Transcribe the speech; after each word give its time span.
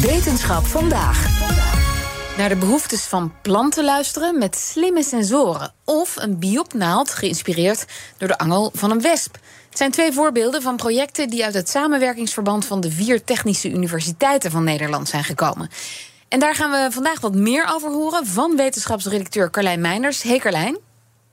Wetenschap 0.00 0.64
vandaag. 0.64 1.48
Naar 2.36 2.48
de 2.48 2.56
behoeftes 2.56 3.06
van 3.06 3.32
planten 3.42 3.84
luisteren 3.84 4.38
met 4.38 4.56
slimme 4.56 5.02
sensoren. 5.02 5.72
Of 5.84 6.16
een 6.16 6.38
biopnaald 6.38 7.10
geïnspireerd 7.10 7.84
door 8.18 8.28
de 8.28 8.38
angel 8.38 8.70
van 8.74 8.90
een 8.90 9.00
wesp. 9.00 9.34
Het 9.68 9.78
zijn 9.78 9.90
twee 9.90 10.12
voorbeelden 10.12 10.62
van 10.62 10.76
projecten 10.76 11.28
die 11.28 11.44
uit 11.44 11.54
het 11.54 11.68
samenwerkingsverband 11.68 12.64
van 12.64 12.80
de 12.80 12.90
vier 12.90 13.24
technische 13.24 13.70
universiteiten 13.70 14.50
van 14.50 14.64
Nederland 14.64 15.08
zijn 15.08 15.24
gekomen. 15.24 15.70
En 16.28 16.40
daar 16.40 16.54
gaan 16.54 16.70
we 16.70 16.92
vandaag 16.92 17.20
wat 17.20 17.34
meer 17.34 17.68
over 17.72 17.90
horen 17.90 18.26
van 18.26 18.56
wetenschapsredacteur 18.56 19.50
Carlijn 19.50 19.80
Meinders. 19.80 20.22
Hey 20.22 20.38
Carlijn. 20.38 20.78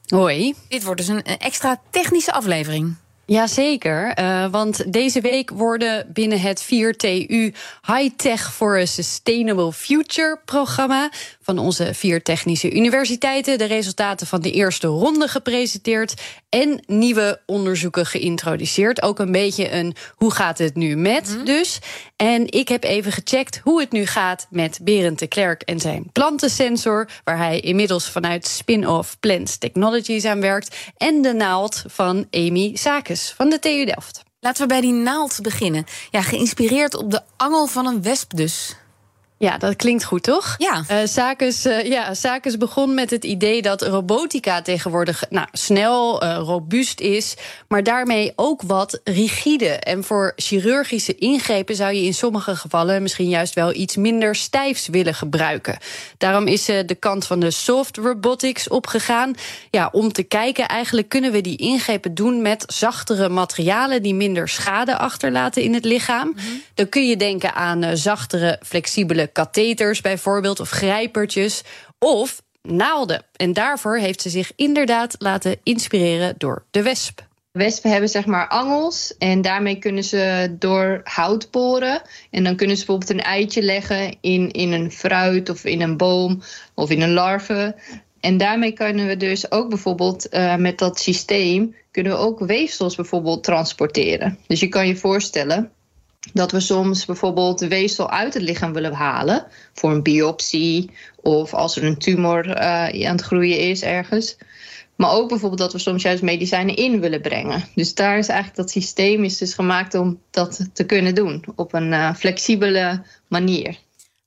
Hoi. 0.08 0.56
Dit 0.70 0.84
wordt 0.84 1.00
dus 1.00 1.10
een 1.10 1.24
extra 1.24 1.82
technische 1.90 2.32
aflevering. 2.32 2.96
Jazeker, 3.28 4.20
uh, 4.20 4.46
want 4.52 4.93
deze 4.93 5.21
week 5.21 5.50
worden 5.50 6.05
binnen 6.14 6.39
het 6.39 6.64
4TU 6.64 7.55
High 7.86 8.16
Tech 8.16 8.54
for 8.54 8.78
a 8.78 8.86
Sustainable 8.86 9.71
Future 9.71 10.39
programma 10.46 11.10
van 11.47 11.57
onze 11.57 11.93
vier 11.93 12.24
technische 12.24 12.71
universiteiten 12.71 13.57
de 13.57 13.65
resultaten 13.65 14.28
van 14.28 14.42
de 14.42 14.51
eerste 14.51 14.88
ronde 14.88 15.28
gepresenteerd 15.28 16.21
en 16.50 16.83
nieuwe 16.86 17.42
onderzoeken 17.46 18.05
geïntroduceerd. 18.05 19.01
Ook 19.01 19.19
een 19.19 19.32
beetje 19.32 19.71
een 19.71 19.96
hoe 20.15 20.32
gaat 20.32 20.57
het 20.57 20.75
nu 20.75 20.96
met 20.96 21.36
mhm. 21.36 21.46
dus. 21.46 21.79
En 22.15 22.52
ik 22.52 22.68
heb 22.68 22.83
even 22.83 23.11
gecheckt 23.11 23.60
hoe 23.64 23.79
het 23.79 23.91
nu 23.91 24.05
gaat 24.05 24.47
met 24.50 24.79
Berend 24.82 25.19
de 25.19 25.28
Klerk 25.28 25.61
en 25.61 25.79
zijn 25.79 26.10
plantensensor, 26.11 27.10
waar 27.24 27.38
hij 27.38 27.60
inmiddels 27.60 28.10
vanuit 28.10 28.47
spin-off 28.47 29.19
Plants 29.19 29.57
Technologies 29.57 30.25
aan 30.25 30.41
werkt, 30.41 30.75
en 30.97 31.21
de 31.21 31.33
naald 31.33 31.83
van 31.88 32.27
Amy 32.31 32.75
Sakes 32.75 33.33
van 33.38 33.50
de 33.50 33.59
TU 33.59 33.86
Delft. 33.86 34.23
Laten 34.39 34.61
we 34.61 34.67
bij 34.67 34.81
die 34.81 34.94
naald 34.94 35.39
beginnen. 35.41 35.86
Ja, 36.11 36.22
geïnspireerd 36.22 36.95
op 36.95 37.11
de 37.11 37.22
angel 37.38 37.67
van 37.67 37.86
een 37.86 38.02
wesp 38.02 38.36
dus. 38.36 38.75
Ja, 39.39 39.58
dat 39.58 39.75
klinkt 39.75 40.03
goed, 40.03 40.23
toch? 40.23 40.55
Ja. 40.58 40.83
Uh, 40.91 41.66
uh, 41.66 41.85
ja, 41.85 42.39
begon 42.57 42.93
met 42.93 43.09
het 43.09 43.23
idee 43.23 43.61
dat 43.61 43.81
robotica 43.81 44.61
tegenwoordig 44.61 45.23
nou, 45.29 45.47
snel, 45.52 46.23
uh, 46.23 46.38
robuust 46.38 46.99
is, 46.99 47.35
maar 47.67 47.83
daarmee 47.83 48.33
ook 48.35 48.61
wat 48.61 49.02
rigide. 49.03 49.67
En 49.67 50.03
voor 50.03 50.33
chirurgische 50.35 51.16
ingrepen 51.16 51.75
zou 51.75 51.94
je 51.94 52.03
in 52.03 52.13
sommige 52.13 52.55
gevallen 52.55 53.02
misschien 53.02 53.29
juist 53.29 53.53
wel 53.53 53.73
iets 53.73 53.95
minder 53.95 54.35
stijfs 54.35 54.88
willen 54.88 55.13
gebruiken. 55.13 55.77
Daarom 56.17 56.47
is 56.47 56.66
de 56.66 56.97
kant 56.99 57.25
van 57.25 57.39
de 57.39 57.51
soft 57.51 57.97
robotics 57.97 58.67
opgegaan. 58.67 59.35
Ja, 59.72 59.89
om 59.91 60.11
te 60.11 60.23
kijken, 60.23 60.67
eigenlijk 60.67 61.09
kunnen 61.09 61.31
we 61.31 61.41
die 61.41 61.57
ingrepen 61.57 62.13
doen 62.13 62.41
met 62.41 62.63
zachtere 62.67 63.29
materialen 63.29 64.03
die 64.03 64.16
minder 64.16 64.49
schade 64.49 64.97
achterlaten 64.97 65.61
in 65.63 65.73
het 65.73 65.85
lichaam. 65.85 66.33
Mhm. 66.35 66.45
Dan 66.73 66.89
kun 66.89 67.07
je 67.07 67.17
denken 67.17 67.53
aan 67.53 67.97
zachtere, 67.97 68.59
flexibele 68.66 69.27
katheters 69.31 70.02
bijvoorbeeld, 70.02 70.59
of 70.59 70.70
grijpertjes, 70.70 71.64
of 72.00 72.42
naalden. 72.61 73.23
En 73.36 73.53
daarvoor 73.53 73.97
heeft 73.97 74.22
ze 74.22 74.30
zich 74.30 74.52
inderdaad 74.56 75.16
laten 75.17 75.58
inspireren 75.64 76.36
door 76.38 76.66
de 76.72 76.84
wesp. 76.84 77.25
Wespen 77.52 77.92
hebben 77.92 78.09
zeg 78.09 78.25
maar 78.25 78.47
angels 78.47 79.17
en 79.17 79.42
daarmee 79.42 79.75
kunnen 79.75 80.03
ze 80.03 80.56
door 80.59 81.02
hout 81.03 81.52
boren. 81.52 82.02
En 82.31 82.44
dan 82.44 82.56
kunnen 82.56 82.78
ze 82.78 82.86
bijvoorbeeld 82.86 83.19
een 83.19 83.25
eitje 83.25 83.61
leggen 83.61 84.17
in, 84.22 84.52
in 84.52 84.72
een 84.72 84.92
fruit 84.92 85.50
of 85.50 85.66
in 85.66 85.81
een 85.81 85.97
boom 85.97 86.41
of 86.73 86.89
in 86.89 87.02
een 87.02 87.14
larve. 87.14 87.75
En 88.19 88.38
daarmee 88.38 88.72
kunnen 88.72 89.08
we 89.08 89.17
dus 89.17 89.52
ook 89.52 89.69
bijvoorbeeld 89.69 90.34
uh, 90.34 90.56
met 90.56 90.78
dat 90.78 91.00
systeem 91.00 91.75
kunnen 91.91 92.12
we 92.12 92.17
ook 92.17 92.39
weefsels 92.39 92.95
bijvoorbeeld 92.95 93.44
transporteren. 93.44 94.39
Dus 94.47 94.59
je 94.59 94.67
kan 94.67 94.88
je 94.88 94.95
voorstellen 94.95 95.72
dat 96.33 96.52
we 96.52 96.59
soms 96.59 97.06
bijvoorbeeld 97.06 97.59
weefsel 97.59 98.09
uit 98.09 98.33
het 98.33 98.44
lichaam 98.44 98.73
willen 98.73 98.94
halen 98.94 99.45
voor 99.73 99.92
een 99.92 100.03
biopsie 100.03 100.92
of 101.16 101.53
als 101.53 101.75
er 101.75 101.84
een 101.84 101.97
tumor 101.97 102.47
uh, 102.47 103.08
aan 103.08 103.16
het 103.16 103.22
groeien 103.22 103.59
is 103.59 103.81
ergens. 103.81 104.38
Maar 104.95 105.11
ook 105.11 105.30
bijvoorbeeld 105.30 105.62
dat 105.62 105.74
we 105.74 105.79
soms 105.79 106.03
juist 106.03 106.24
medicijnen 106.24 106.75
in 106.75 107.00
willen 107.00 107.22
brengen. 107.22 107.63
Dus 107.75 107.94
daar 107.94 108.18
is 108.18 108.28
eigenlijk 108.28 108.59
dat 108.59 108.72
systeem 108.72 109.24
is 109.24 109.38
dus 109.38 109.53
gemaakt 109.53 109.94
om 109.94 110.19
dat 110.31 110.69
te 110.74 110.84
kunnen 110.84 111.16
doen 111.16 111.44
op 111.56 111.74
een 111.74 111.91
uh, 111.91 112.13
flexibele 112.13 113.03
manier. 113.28 113.78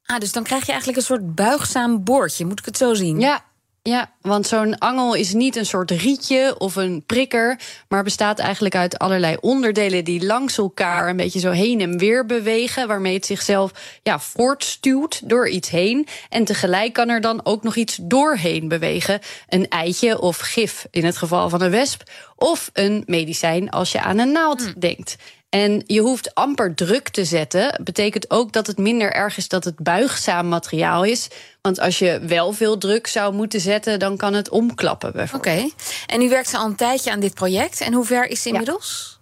Ah, 0.04 0.18
dus 0.18 0.32
dan 0.32 0.42
krijg 0.42 0.62
je 0.66 0.72
eigenlijk 0.72 1.00
een 1.00 1.06
soort 1.06 1.34
buigzaam 1.34 2.04
boordje, 2.04 2.44
moet 2.44 2.58
ik 2.58 2.64
het 2.64 2.76
zo 2.76 2.94
zien? 2.94 3.20
Ja, 3.20 3.44
ja, 3.82 4.10
want 4.20 4.46
zo'n 4.46 4.78
angel 4.78 5.14
is 5.14 5.32
niet 5.32 5.56
een 5.56 5.66
soort 5.66 5.90
rietje 5.90 6.54
of 6.58 6.76
een 6.76 7.02
prikker, 7.06 7.60
maar 7.88 8.02
bestaat 8.02 8.38
eigenlijk 8.38 8.74
uit 8.74 8.98
allerlei 8.98 9.36
onderdelen 9.40 10.04
die 10.04 10.26
langs 10.26 10.58
elkaar 10.58 11.08
een 11.08 11.16
beetje 11.16 11.38
zo 11.40 11.50
heen 11.50 11.80
en 11.80 11.98
weer 11.98 12.26
bewegen, 12.26 12.88
waarmee 12.88 13.14
het 13.14 13.26
zichzelf 13.26 13.98
ja, 14.02 14.18
voortstuwt 14.18 15.28
door 15.28 15.48
iets 15.48 15.70
heen. 15.70 16.06
En 16.28 16.44
tegelijk 16.44 16.92
kan 16.92 17.08
er 17.08 17.20
dan 17.20 17.40
ook 17.44 17.62
nog 17.62 17.76
iets 17.76 17.98
doorheen 18.02 18.68
bewegen. 18.68 19.20
Een 19.48 19.68
eitje 19.68 20.20
of 20.20 20.38
gif 20.38 20.86
in 20.90 21.04
het 21.04 21.16
geval 21.16 21.48
van 21.48 21.62
een 21.62 21.70
wesp, 21.70 22.02
of 22.36 22.70
een 22.72 23.02
medicijn 23.06 23.70
als 23.70 23.92
je 23.92 24.00
aan 24.00 24.18
een 24.18 24.32
naald 24.32 24.62
hmm. 24.62 24.72
denkt. 24.78 25.16
En 25.50 25.82
je 25.86 26.00
hoeft 26.00 26.34
amper 26.34 26.74
druk 26.74 27.08
te 27.08 27.24
zetten. 27.24 27.80
Betekent 27.84 28.30
ook 28.30 28.52
dat 28.52 28.66
het 28.66 28.78
minder 28.78 29.12
erg 29.12 29.36
is 29.36 29.48
dat 29.48 29.64
het 29.64 29.78
buigzaam 29.78 30.48
materiaal 30.48 31.04
is. 31.04 31.28
Want 31.60 31.80
als 31.80 31.98
je 31.98 32.20
wel 32.22 32.52
veel 32.52 32.78
druk 32.78 33.06
zou 33.06 33.34
moeten 33.34 33.60
zetten, 33.60 33.98
dan 33.98 34.16
kan 34.16 34.34
het 34.34 34.48
omklappen 34.48 35.28
Oké. 35.34 35.68
En 36.06 36.22
u 36.22 36.28
werkt 36.28 36.48
ze 36.48 36.56
al 36.56 36.66
een 36.66 36.76
tijdje 36.76 37.10
aan 37.10 37.20
dit 37.20 37.34
project. 37.34 37.80
En 37.80 37.92
hoe 37.92 38.04
ver 38.04 38.26
is 38.26 38.42
ze 38.42 38.48
inmiddels? 38.48 39.18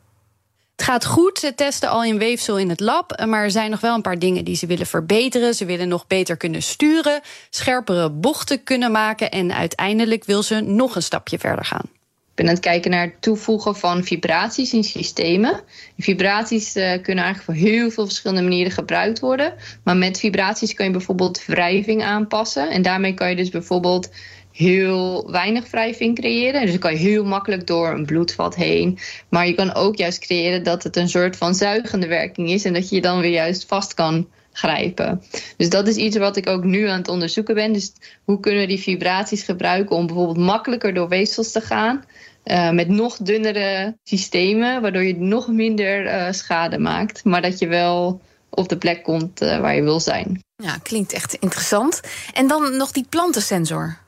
Het 0.76 0.86
gaat 0.86 1.04
goed. 1.04 1.38
Ze 1.38 1.54
testen 1.54 1.88
al 1.88 2.04
in 2.04 2.18
weefsel 2.18 2.58
in 2.58 2.68
het 2.68 2.80
lab. 2.80 3.24
Maar 3.26 3.42
er 3.42 3.50
zijn 3.50 3.70
nog 3.70 3.80
wel 3.80 3.94
een 3.94 4.02
paar 4.02 4.18
dingen 4.18 4.44
die 4.44 4.56
ze 4.56 4.66
willen 4.66 4.86
verbeteren. 4.86 5.54
Ze 5.54 5.64
willen 5.64 5.88
nog 5.88 6.06
beter 6.06 6.36
kunnen 6.36 6.62
sturen, 6.62 7.20
scherpere 7.50 8.10
bochten 8.10 8.64
kunnen 8.64 8.92
maken. 8.92 9.30
En 9.30 9.54
uiteindelijk 9.54 10.24
wil 10.24 10.42
ze 10.42 10.60
nog 10.60 10.96
een 10.96 11.02
stapje 11.02 11.38
verder 11.38 11.64
gaan 11.64 11.97
ben 12.38 12.47
aan 12.47 12.54
het 12.54 12.62
kijken 12.65 12.91
naar 12.91 13.04
het 13.04 13.22
toevoegen 13.22 13.76
van 13.76 14.04
vibraties 14.04 14.72
in 14.72 14.84
systemen. 14.84 15.60
Vibraties 15.99 16.76
uh, 16.76 16.82
kunnen 17.03 17.25
eigenlijk 17.25 17.44
voor 17.44 17.69
heel 17.69 17.91
veel 17.91 18.04
verschillende 18.04 18.43
manieren 18.43 18.72
gebruikt 18.72 19.21
worden. 19.21 19.54
Maar 19.84 19.97
met 19.97 20.19
vibraties 20.19 20.75
kan 20.75 20.87
je 20.87 20.93
bijvoorbeeld 20.93 21.44
wrijving 21.47 22.03
aanpassen. 22.03 22.71
En 22.71 22.82
daarmee 22.82 23.15
kan 23.15 23.31
je 23.31 23.37
dus 23.37 23.49
bijvoorbeeld 23.49 24.10
heel 24.53 25.31
weinig 25.31 25.71
wrijving 25.71 26.15
creëren. 26.15 26.60
Dus 26.60 26.71
dan 26.71 26.78
kan 26.78 26.93
je 26.93 26.99
heel 26.99 27.25
makkelijk 27.25 27.66
door 27.66 27.91
een 27.91 28.06
bloedvat 28.06 28.55
heen. 28.55 28.99
Maar 29.28 29.47
je 29.47 29.55
kan 29.55 29.75
ook 29.75 29.97
juist 29.97 30.19
creëren 30.19 30.62
dat 30.62 30.82
het 30.82 30.97
een 30.97 31.09
soort 31.09 31.37
van 31.37 31.55
zuigende 31.55 32.06
werking 32.06 32.50
is. 32.50 32.65
En 32.65 32.72
dat 32.72 32.88
je 32.88 32.94
je 32.94 33.03
dan 33.03 33.20
weer 33.20 33.31
juist 33.31 33.66
vast 33.66 33.94
kan 33.94 34.28
grijpen. 34.58 35.22
Dus 35.56 35.69
dat 35.69 35.88
is 35.88 35.96
iets 35.96 36.16
wat 36.16 36.36
ik 36.36 36.48
ook 36.48 36.64
nu 36.64 36.86
aan 36.86 36.98
het 36.98 37.08
onderzoeken 37.08 37.54
ben. 37.54 37.72
Dus 37.72 37.92
hoe 38.24 38.41
kunnen 38.41 38.60
we 38.60 38.66
die 38.66 38.80
vibraties 38.80 39.42
gebruiken 39.42 39.96
om 39.96 40.06
bijvoorbeeld 40.06 40.46
makkelijker 40.46 40.94
door 40.94 41.08
weefsels 41.08 41.52
te 41.52 41.60
gaan. 41.60 42.04
Uh, 42.44 42.70
met 42.70 42.88
nog 42.88 43.16
dunnere 43.16 43.96
systemen, 44.04 44.82
waardoor 44.82 45.04
je 45.04 45.16
nog 45.16 45.48
minder 45.48 46.04
uh, 46.04 46.32
schade 46.32 46.78
maakt. 46.78 47.24
Maar 47.24 47.42
dat 47.42 47.58
je 47.58 47.66
wel 47.66 48.20
op 48.50 48.69
de 48.69 48.78
plek 48.78 49.02
komt 49.02 49.42
uh, 49.42 49.60
waar 49.60 49.74
je 49.74 49.82
wil 49.82 50.00
zijn. 50.00 50.42
Ja, 50.56 50.76
klinkt 50.82 51.12
echt 51.12 51.34
interessant. 51.34 52.00
En 52.34 52.46
dan 52.46 52.76
nog 52.76 52.92
die 52.92 53.06
plantensensor. 53.08 53.98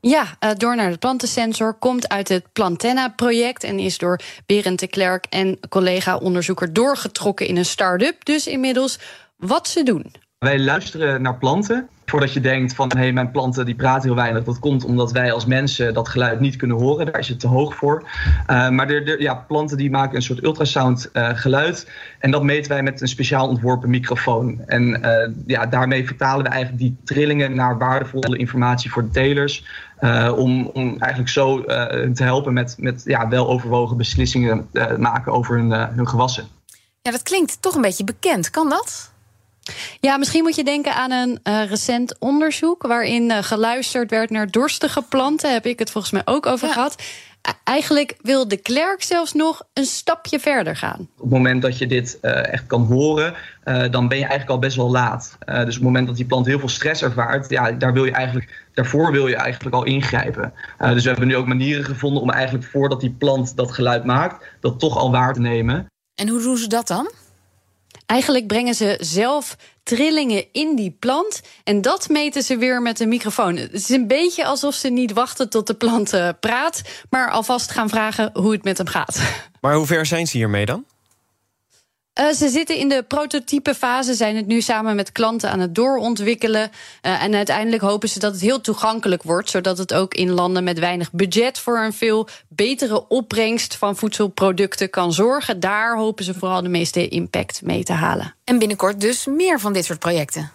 Ja, 0.00 0.36
door 0.56 0.76
naar 0.76 0.90
de 0.90 0.98
plantensensor 0.98 1.74
komt 1.74 2.08
uit 2.08 2.28
het 2.28 2.52
Plantenna-project 2.52 3.64
en 3.64 3.78
is 3.78 3.98
door 3.98 4.20
Berend 4.46 4.78
de 4.78 4.86
Klerk 4.86 5.26
en 5.30 5.58
collega-onderzoeker 5.68 6.72
doorgetrokken 6.72 7.46
in 7.46 7.56
een 7.56 7.64
start-up. 7.64 8.24
Dus 8.24 8.46
inmiddels 8.46 8.98
wat 9.46 9.68
ze 9.68 9.82
doen. 9.82 10.12
Wij 10.38 10.60
luisteren 10.60 11.22
naar 11.22 11.38
planten. 11.38 11.88
Voordat 12.06 12.32
je 12.32 12.40
denkt 12.40 12.74
van 12.74 12.90
hé, 12.94 12.98
hey, 12.98 13.12
mijn 13.12 13.30
planten 13.30 13.64
die 13.64 13.74
praten 13.74 14.02
heel 14.02 14.14
weinig. 14.14 14.44
Dat 14.44 14.58
komt 14.58 14.84
omdat 14.84 15.12
wij 15.12 15.32
als 15.32 15.46
mensen 15.46 15.94
dat 15.94 16.08
geluid 16.08 16.40
niet 16.40 16.56
kunnen 16.56 16.76
horen. 16.76 17.06
Daar 17.06 17.18
is 17.18 17.28
het 17.28 17.40
te 17.40 17.46
hoog 17.46 17.74
voor. 17.74 18.08
Uh, 18.50 18.68
maar 18.68 18.86
de, 18.86 19.02
de, 19.02 19.16
ja, 19.18 19.34
planten 19.34 19.76
die 19.76 19.90
maken 19.90 20.16
een 20.16 20.22
soort 20.22 20.42
ultrasound 20.42 21.10
uh, 21.12 21.28
geluid. 21.34 21.90
En 22.18 22.30
dat 22.30 22.42
meten 22.42 22.70
wij 22.70 22.82
met 22.82 23.00
een 23.00 23.08
speciaal 23.08 23.48
ontworpen 23.48 23.90
microfoon. 23.90 24.62
En 24.66 24.88
uh, 24.88 25.34
ja, 25.46 25.66
daarmee 25.66 26.06
vertalen 26.06 26.44
we 26.44 26.50
eigenlijk 26.50 26.82
die 26.82 26.96
trillingen 27.04 27.54
naar 27.54 27.78
waardevolle 27.78 28.38
informatie 28.38 28.90
voor 28.90 29.02
de 29.02 29.10
telers. 29.10 29.64
om, 30.36 30.66
om 30.66 30.96
eigenlijk 30.98 31.32
zo 31.32 31.64
te 32.14 32.22
helpen 32.22 32.52
met, 32.52 32.74
met 32.78 33.02
ja, 33.04 33.28
wel 33.28 33.48
overwogen 33.48 33.96
beslissingen 33.96 34.68
maken 34.98 35.32
over 35.32 35.56
hun, 35.56 35.70
hun 35.70 36.08
gewassen. 36.08 36.44
Ja, 37.02 37.10
dat 37.10 37.22
klinkt 37.22 37.62
toch 37.62 37.74
een 37.74 37.80
beetje 37.80 38.04
bekend. 38.04 38.50
Kan 38.50 38.68
dat? 38.68 39.11
Ja, 40.00 40.16
misschien 40.16 40.42
moet 40.42 40.54
je 40.54 40.64
denken 40.64 40.94
aan 40.94 41.10
een 41.10 41.40
uh, 41.44 41.64
recent 41.68 42.18
onderzoek 42.18 42.82
waarin 42.82 43.30
uh, 43.30 43.38
geluisterd 43.38 44.10
werd 44.10 44.30
naar 44.30 44.50
dorstige 44.50 45.02
planten. 45.02 45.52
Heb 45.52 45.66
ik 45.66 45.78
het 45.78 45.90
volgens 45.90 46.12
mij 46.12 46.22
ook 46.24 46.46
over 46.46 46.68
gehad. 46.68 47.02
Eigenlijk 47.64 48.16
wil 48.20 48.48
de 48.48 48.56
klerk 48.56 49.02
zelfs 49.02 49.32
nog 49.32 49.62
een 49.72 49.84
stapje 49.84 50.38
verder 50.38 50.76
gaan. 50.76 51.00
Op 51.00 51.22
het 51.22 51.30
moment 51.30 51.62
dat 51.62 51.78
je 51.78 51.86
dit 51.86 52.18
uh, 52.22 52.52
echt 52.52 52.66
kan 52.66 52.84
horen, 52.84 53.34
dan 53.90 54.08
ben 54.08 54.18
je 54.18 54.24
eigenlijk 54.24 54.50
al 54.50 54.58
best 54.58 54.76
wel 54.76 54.90
laat. 54.90 55.36
dus 55.46 55.58
op 55.58 55.66
het 55.66 55.82
moment 55.82 56.06
dat 56.06 56.16
die 56.16 56.24
plant 56.24 56.46
heel 56.46 56.58
veel 56.58 56.68
stress 56.68 57.02
ervaart, 57.02 57.50
ja, 57.50 57.72
daar 57.72 57.92
wil 57.92 58.04
je 58.04 58.10
eigenlijk, 58.10 58.68
daarvoor 58.74 59.12
wil 59.12 59.28
je 59.28 59.36
eigenlijk 59.36 59.74
al 59.74 59.84
ingrijpen. 59.84 60.52
dus 60.78 61.02
we 61.02 61.08
hebben 61.08 61.28
nu 61.28 61.36
ook 61.36 61.46
manieren 61.46 61.84
gevonden 61.84 62.22
om 62.22 62.30
eigenlijk 62.30 62.66
voordat 62.66 63.00
die 63.00 63.14
plant 63.18 63.56
dat 63.56 63.72
geluid 63.72 64.04
maakt, 64.04 64.46
dat 64.60 64.78
toch 64.78 64.96
al 64.96 65.10
waar 65.10 65.32
te 65.32 65.40
nemen. 65.40 65.86
En 66.14 66.28
hoe 66.28 66.42
doen 66.42 66.56
ze 66.56 66.66
dat 66.66 66.86
dan? 66.86 67.10
Eigenlijk 68.12 68.46
brengen 68.46 68.74
ze 68.74 68.96
zelf 69.00 69.56
trillingen 69.82 70.44
in 70.52 70.76
die 70.76 70.96
plant. 70.98 71.40
En 71.64 71.80
dat 71.80 72.08
meten 72.08 72.42
ze 72.42 72.56
weer 72.56 72.82
met 72.82 73.00
een 73.00 73.08
microfoon. 73.08 73.56
Het 73.56 73.72
is 73.72 73.88
een 73.88 74.06
beetje 74.06 74.44
alsof 74.44 74.74
ze 74.74 74.88
niet 74.88 75.12
wachten 75.12 75.50
tot 75.50 75.66
de 75.66 75.74
plant 75.74 76.14
uh, 76.14 76.28
praat, 76.40 76.82
maar 77.10 77.30
alvast 77.30 77.70
gaan 77.70 77.88
vragen 77.88 78.30
hoe 78.32 78.52
het 78.52 78.64
met 78.64 78.78
hem 78.78 78.86
gaat. 78.86 79.20
Maar 79.60 79.74
hoe 79.74 79.86
ver 79.86 80.06
zijn 80.06 80.26
ze 80.26 80.36
hiermee 80.36 80.66
dan? 80.66 80.84
Uh, 82.20 82.32
ze 82.32 82.48
zitten 82.48 82.76
in 82.76 82.88
de 82.88 83.04
prototype 83.08 83.74
fase, 83.74 84.14
zijn 84.14 84.36
het 84.36 84.46
nu 84.46 84.60
samen 84.60 84.96
met 84.96 85.12
klanten 85.12 85.50
aan 85.50 85.60
het 85.60 85.74
doorontwikkelen. 85.74 86.70
Uh, 87.02 87.22
en 87.22 87.34
uiteindelijk 87.34 87.82
hopen 87.82 88.08
ze 88.08 88.18
dat 88.18 88.32
het 88.32 88.40
heel 88.40 88.60
toegankelijk 88.60 89.22
wordt, 89.22 89.50
zodat 89.50 89.78
het 89.78 89.94
ook 89.94 90.14
in 90.14 90.30
landen 90.30 90.64
met 90.64 90.78
weinig 90.78 91.10
budget 91.12 91.58
voor 91.58 91.78
een 91.78 91.92
veel 91.92 92.28
betere 92.48 93.08
opbrengst 93.08 93.76
van 93.76 93.96
voedselproducten 93.96 94.90
kan 94.90 95.12
zorgen. 95.12 95.60
Daar 95.60 95.96
hopen 95.96 96.24
ze 96.24 96.34
vooral 96.34 96.62
de 96.62 96.68
meeste 96.68 97.08
impact 97.08 97.62
mee 97.62 97.84
te 97.84 97.92
halen. 97.92 98.34
En 98.44 98.58
binnenkort 98.58 99.00
dus 99.00 99.26
meer 99.26 99.60
van 99.60 99.72
dit 99.72 99.84
soort 99.84 99.98
projecten. 99.98 100.50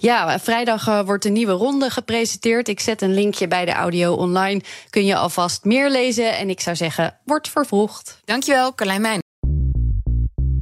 Ja, 0.00 0.38
vrijdag 0.38 0.88
uh, 0.88 1.00
wordt 1.00 1.24
een 1.24 1.32
nieuwe 1.32 1.52
ronde 1.52 1.90
gepresenteerd. 1.90 2.68
Ik 2.68 2.80
zet 2.80 3.02
een 3.02 3.14
linkje 3.14 3.48
bij 3.48 3.64
de 3.64 3.72
audio 3.72 4.14
online. 4.14 4.60
Kun 4.90 5.04
je 5.04 5.16
alvast 5.16 5.64
meer 5.64 5.90
lezen. 5.90 6.36
En 6.36 6.50
ik 6.50 6.60
zou 6.60 6.76
zeggen, 6.76 7.18
wordt 7.24 7.48
vervroegd. 7.48 8.20
Dankjewel, 8.24 8.74
Carlijn 8.74 9.00
Meijn. 9.00 9.29